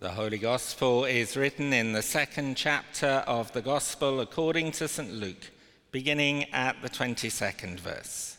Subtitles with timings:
[0.00, 5.12] The Holy Gospel is written in the second chapter of the Gospel according to St.
[5.12, 5.50] Luke,
[5.90, 8.36] beginning at the 22nd verse.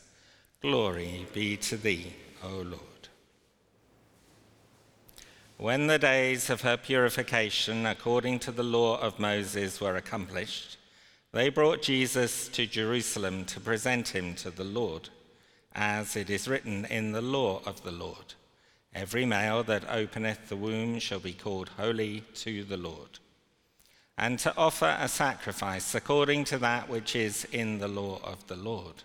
[0.61, 2.13] Glory be to thee,
[2.45, 3.09] O Lord.
[5.57, 10.77] When the days of her purification according to the law of Moses were accomplished,
[11.33, 15.09] they brought Jesus to Jerusalem to present him to the Lord,
[15.75, 18.35] as it is written in the law of the Lord.
[18.93, 23.19] Every male that openeth the womb shall be called holy to the Lord.
[24.17, 28.55] And to offer a sacrifice according to that which is in the law of the
[28.55, 29.03] Lord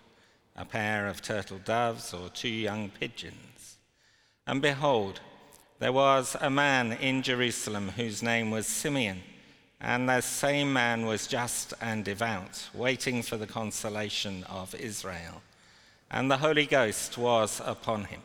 [0.55, 3.77] a pair of turtle doves or two young pigeons.
[4.47, 5.19] And behold,
[5.79, 9.21] there was a man in Jerusalem whose name was Simeon,
[9.81, 15.41] and that same man was just and devout, waiting for the consolation of Israel.
[16.09, 18.21] And the Holy Ghost was upon him.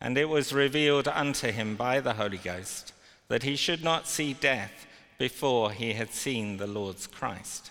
[0.00, 2.92] And it was revealed unto him by the Holy Ghost
[3.28, 4.86] that he should not see death
[5.18, 7.70] before he had seen the Lord's Christ.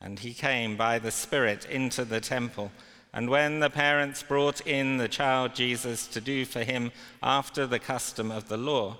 [0.00, 2.72] And he came by the Spirit into the temple.
[3.12, 6.90] And when the parents brought in the child Jesus to do for him
[7.22, 8.96] after the custom of the law,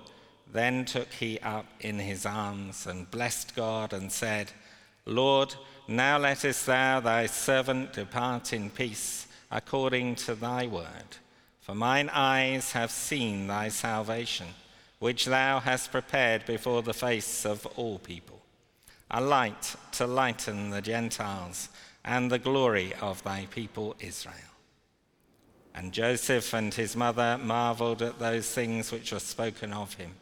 [0.51, 4.51] then took he up in his arms and blessed God and said,
[5.05, 5.55] Lord,
[5.87, 11.17] now lettest thou thy servant depart in peace according to thy word.
[11.63, 14.47] For mine eyes have seen thy salvation,
[14.99, 18.41] which thou hast prepared before the face of all people,
[19.09, 21.69] a light to lighten the Gentiles
[22.03, 24.35] and the glory of thy people Israel.
[25.73, 30.15] And Joseph and his mother marveled at those things which were spoken of him.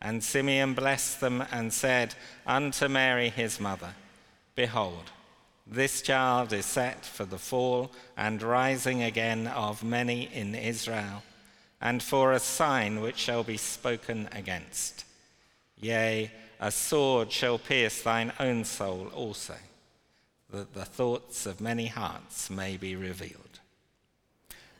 [0.00, 3.94] And Simeon blessed them and said unto Mary his mother,
[4.56, 5.12] Behold,
[5.72, 11.22] this child is set for the fall and rising again of many in Israel,
[11.80, 15.04] and for a sign which shall be spoken against.
[15.76, 19.56] Yea, a sword shall pierce thine own soul also,
[20.50, 23.60] that the thoughts of many hearts may be revealed.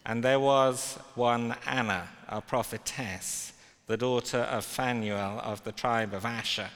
[0.04, 3.52] And there was one Anna, a prophetess,
[3.86, 6.70] the daughter of Phanuel of the tribe of Asher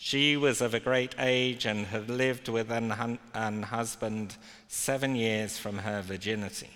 [0.00, 4.36] she was of a great age and had lived with an, an husband
[4.68, 6.70] seven years from her virginity.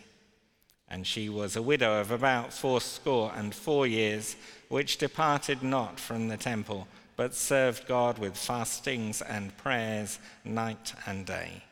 [0.89, 4.35] And she was a widow of about fourscore and four years,
[4.69, 11.25] which departed not from the temple, but served God with fastings and prayers night and
[11.25, 11.63] day.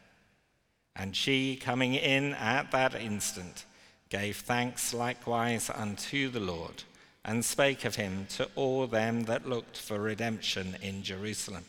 [0.95, 3.65] And she, coming in at that instant,
[4.09, 6.85] gave thanks likewise unto the Lord
[7.25, 11.65] and spake of him to all them that looked for redemption in Jerusalem.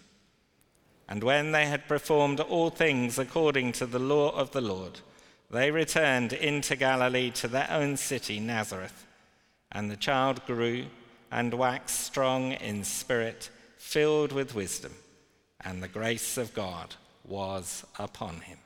[1.08, 5.02] And when they had performed all things according to the law of the Lord,
[5.50, 9.06] they returned into Galilee to their own city, Nazareth.
[9.72, 10.86] And the child grew
[11.30, 14.94] and waxed strong in spirit, filled with wisdom,
[15.60, 16.96] and the grace of God
[17.26, 18.58] was upon him.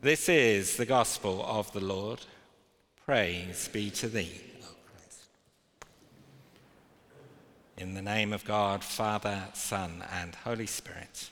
[0.00, 2.20] This is the gospel of the Lord.
[3.04, 4.47] Praise be to thee.
[7.78, 11.30] In the name of God, Father, Son, and Holy Spirit.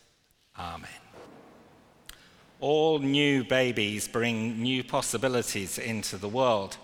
[0.57, 0.89] Amen.
[2.61, 6.77] All new babies bring new possibilities into the world.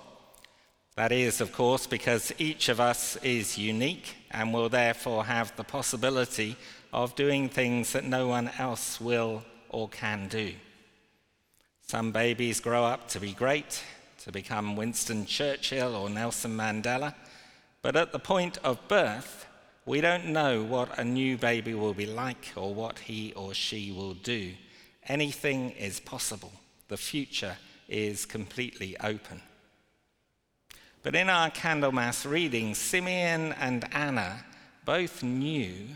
[0.96, 5.62] That is, of course, because each of us is unique and will therefore have the
[5.62, 6.56] possibility
[6.92, 10.54] of doing things that no one else will or can do.
[11.86, 13.80] Some babies grow up to be great,
[14.24, 17.14] to become Winston Churchill or Nelson Mandela,
[17.80, 19.46] but at the point of birth,
[19.84, 23.90] we don't know what a new baby will be like or what he or she
[23.90, 24.52] will do.
[25.08, 26.52] Anything is possible.
[26.88, 27.56] The future
[27.88, 29.42] is completely open.
[31.02, 34.44] But in our Candlemas reading, Simeon and Anna
[34.84, 35.88] both knew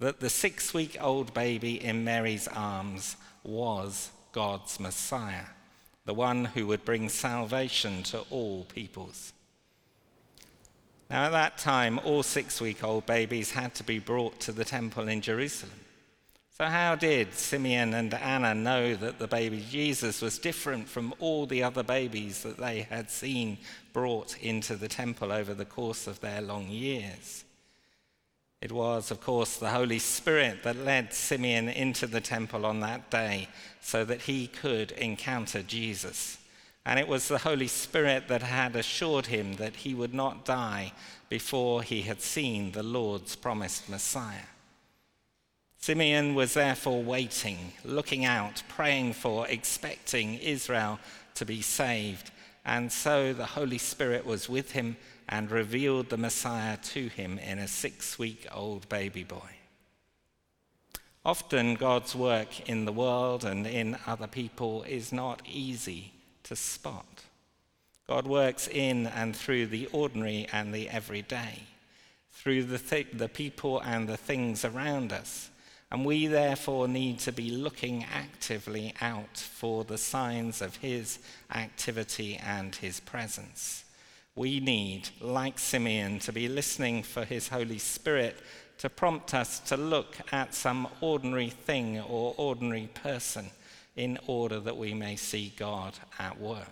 [0.00, 5.46] that the six week old baby in Mary's arms was God's Messiah,
[6.04, 9.32] the one who would bring salvation to all peoples.
[11.10, 14.64] Now, at that time, all six week old babies had to be brought to the
[14.64, 15.74] temple in Jerusalem.
[16.56, 21.46] So, how did Simeon and Anna know that the baby Jesus was different from all
[21.46, 23.58] the other babies that they had seen
[23.92, 27.44] brought into the temple over the course of their long years?
[28.60, 33.10] It was, of course, the Holy Spirit that led Simeon into the temple on that
[33.10, 33.48] day
[33.80, 36.36] so that he could encounter Jesus.
[36.86, 40.92] And it was the Holy Spirit that had assured him that he would not die
[41.28, 44.48] before he had seen the Lord's promised Messiah.
[45.78, 50.98] Simeon was therefore waiting, looking out, praying for, expecting Israel
[51.34, 52.30] to be saved.
[52.64, 54.96] And so the Holy Spirit was with him
[55.28, 59.50] and revealed the Messiah to him in a six week old baby boy.
[61.24, 66.12] Often, God's work in the world and in other people is not easy
[66.50, 67.22] to spot.
[68.08, 71.62] God works in and through the ordinary and the everyday,
[72.32, 75.48] through the, th- the people and the things around us.
[75.92, 81.20] And we therefore need to be looking actively out for the signs of His
[81.54, 83.84] activity and His presence.
[84.34, 88.40] We need, like Simeon, to be listening for His Holy Spirit
[88.78, 93.50] to prompt us to look at some ordinary thing or ordinary person
[93.96, 96.66] in order that we may see God at work.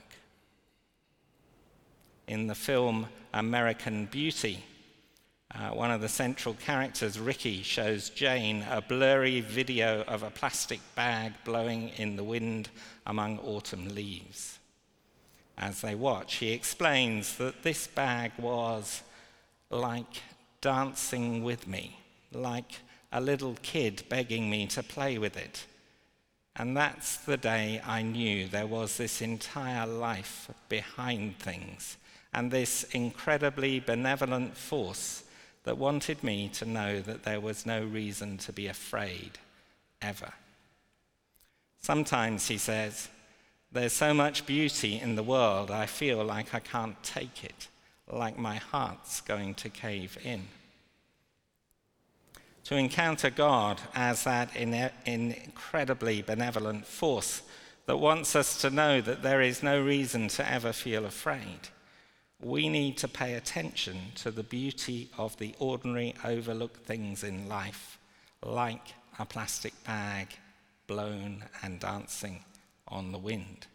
[2.27, 4.63] In the film American Beauty,
[5.55, 10.81] uh, one of the central characters, Ricky, shows Jane a blurry video of a plastic
[10.95, 12.69] bag blowing in the wind
[13.07, 14.59] among autumn leaves.
[15.57, 19.03] As they watch, he explains that this bag was
[19.71, 20.23] like
[20.61, 21.99] dancing with me,
[22.33, 22.81] like
[23.11, 25.65] a little kid begging me to play with it.
[26.59, 31.97] And that's the day I knew there was this entire life behind things
[32.35, 35.23] and this incredibly benevolent force
[35.63, 39.39] that wanted me to know that there was no reason to be afraid
[40.03, 40.33] ever.
[41.81, 43.09] Sometimes, he says,
[43.71, 47.69] there's so much beauty in the world, I feel like I can't take it,
[48.11, 50.49] like my heart's going to cave in
[52.69, 57.41] to encounter God as that incredibly benevolent force
[57.87, 61.71] that wants us to know that there is no reason to ever feel afraid.
[62.43, 67.99] We need to pay attention to the beauty of the ordinary, overlooked things in life,
[68.45, 70.29] like a plastic bag
[70.87, 72.45] blown and dancing
[72.87, 73.67] on the wind.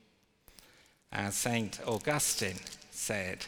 [1.12, 1.80] As St.
[1.88, 2.60] Augustine
[2.92, 3.48] said,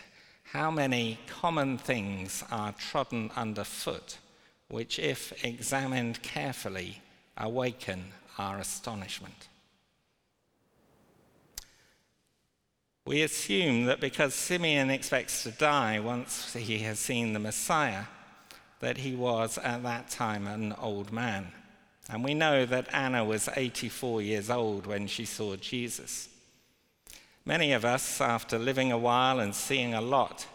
[0.53, 4.17] how many common things are trodden underfoot
[4.69, 7.01] which, if examined carefully,
[7.37, 8.05] awaken
[8.37, 9.47] our astonishment.
[13.05, 18.05] We assume that because Simeon expects to die once he has seen the Messiah,
[18.79, 21.51] that he was at that time an old man.
[22.09, 26.29] And we know that Anna was 84 years old when she saw Jesus.
[27.45, 30.47] Many of us, after living a while and seeing a lot,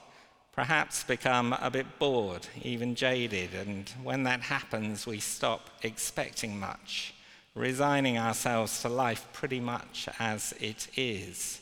[0.52, 7.14] perhaps become a bit bored, even jaded, and when that happens, we stop expecting much,
[7.54, 11.60] resigning ourselves to life pretty much as it is.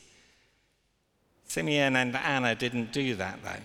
[1.47, 3.63] Simeon and Anna didn't do that, though.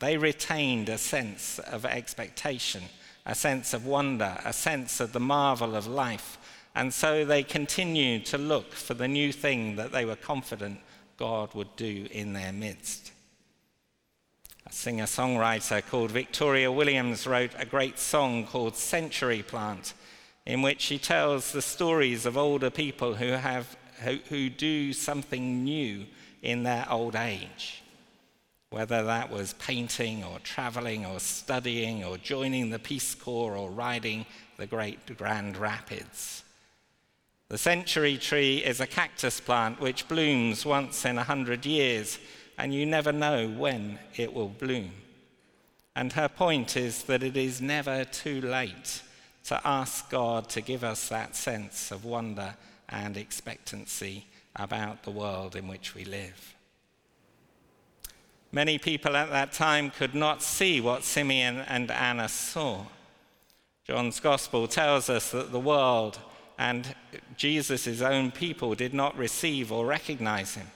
[0.00, 2.82] They retained a sense of expectation,
[3.24, 6.38] a sense of wonder, a sense of the marvel of life,
[6.74, 10.80] and so they continued to look for the new thing that they were confident
[11.16, 13.12] God would do in their midst.
[14.66, 19.92] A singer songwriter called Victoria Williams wrote a great song called Century Plant,
[20.46, 25.64] in which she tells the stories of older people who, have, who, who do something
[25.64, 26.06] new
[26.42, 27.82] in their old age.
[28.70, 34.24] Whether that was painting or traveling or studying or joining the Peace Corps or riding
[34.56, 36.42] the Great Grand Rapids.
[37.50, 42.18] The century tree is a cactus plant which blooms once in a hundred years
[42.58, 44.92] and you never know when it will bloom.
[45.96, 49.02] And her point is that it is never too late
[49.44, 52.54] to ask God to give us that sense of wonder
[52.88, 56.54] and expectancy about the world in which we live.
[58.52, 62.86] Many people at that time could not see what Simeon and Anna saw.
[63.84, 66.18] John's gospel tells us that the world
[66.56, 66.94] and
[67.36, 70.68] Jesus' own people did not receive or recognize him.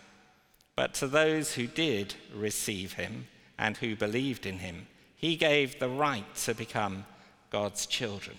[0.79, 3.27] But to those who did receive him
[3.59, 7.05] and who believed in him, he gave the right to become
[7.51, 8.39] God's children.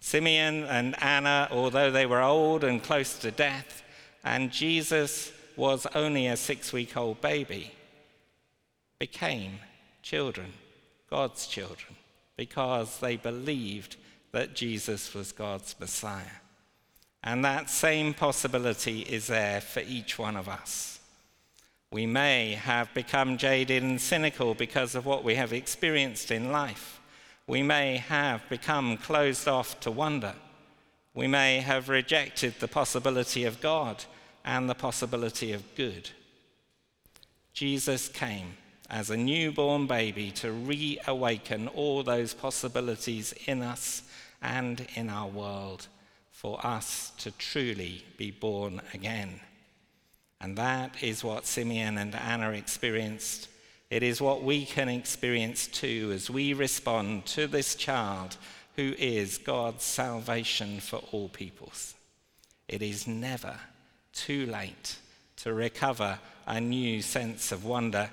[0.00, 3.84] Simeon and Anna, although they were old and close to death,
[4.24, 7.70] and Jesus was only a six week old baby,
[8.98, 9.60] became
[10.02, 10.52] children,
[11.08, 11.94] God's children,
[12.36, 13.94] because they believed
[14.32, 16.40] that Jesus was God's Messiah.
[17.22, 20.93] And that same possibility is there for each one of us.
[21.94, 27.00] We may have become jaded and cynical because of what we have experienced in life.
[27.46, 30.34] We may have become closed off to wonder.
[31.14, 34.04] We may have rejected the possibility of God
[34.44, 36.10] and the possibility of good.
[37.52, 38.54] Jesus came
[38.90, 44.02] as a newborn baby to reawaken all those possibilities in us
[44.42, 45.86] and in our world
[46.32, 49.38] for us to truly be born again.
[50.40, 53.48] And that is what Simeon and Anna experienced
[53.90, 58.36] It is what we can experience too as we respond to this child
[58.76, 61.94] who is God's salvation for all peoples.
[62.66, 63.56] It is never
[64.12, 64.96] too late
[65.36, 68.10] to recover a new sense of wonder.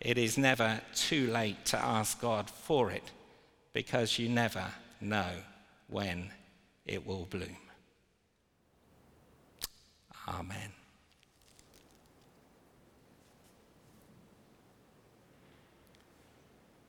[0.00, 3.10] It is never too late to ask God for it
[3.72, 4.64] because you never
[5.00, 5.30] know
[5.88, 6.30] when
[6.86, 7.56] it will bloom.
[10.26, 10.77] Amen.